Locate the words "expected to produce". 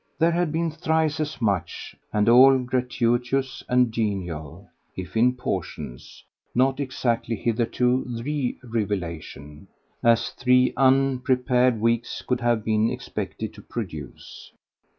12.89-14.51